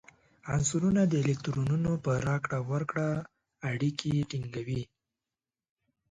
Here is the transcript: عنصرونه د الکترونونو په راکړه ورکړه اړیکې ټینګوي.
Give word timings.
عنصرونه 0.53 1.01
د 1.07 1.13
الکترونونو 1.23 1.91
په 2.05 2.11
راکړه 2.27 2.59
ورکړه 2.71 3.07
اړیکې 3.71 4.11
ټینګوي. 4.29 4.81